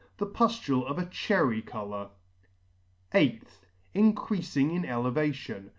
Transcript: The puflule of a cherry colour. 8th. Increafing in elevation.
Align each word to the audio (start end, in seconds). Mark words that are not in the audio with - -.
The 0.17 0.25
puflule 0.25 0.83
of 0.83 0.97
a 0.97 1.05
cherry 1.05 1.61
colour. 1.61 2.09
8th. 3.13 3.67
Increafing 3.93 4.75
in 4.75 4.83
elevation. 4.83 5.69